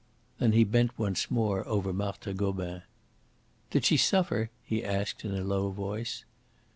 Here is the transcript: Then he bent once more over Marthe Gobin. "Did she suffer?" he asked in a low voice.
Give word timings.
Then 0.39 0.53
he 0.53 0.63
bent 0.63 0.97
once 0.97 1.29
more 1.29 1.63
over 1.67 1.93
Marthe 1.93 2.35
Gobin. 2.35 2.81
"Did 3.69 3.85
she 3.85 3.97
suffer?" 3.97 4.49
he 4.63 4.83
asked 4.83 5.23
in 5.23 5.35
a 5.35 5.43
low 5.43 5.69
voice. 5.69 6.25